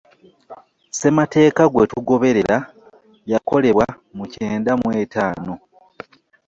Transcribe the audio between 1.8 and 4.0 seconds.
tugoberera yakolebwa